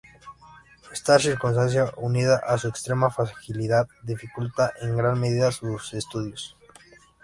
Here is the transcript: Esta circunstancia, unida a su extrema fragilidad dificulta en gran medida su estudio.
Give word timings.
Esta 0.91 1.19
circunstancia, 1.19 1.93
unida 1.97 2.37
a 2.37 2.57
su 2.57 2.67
extrema 2.67 3.11
fragilidad 3.11 3.87
dificulta 4.01 4.73
en 4.81 4.97
gran 4.97 5.19
medida 5.19 5.51
su 5.51 5.79
estudio. 5.93 6.33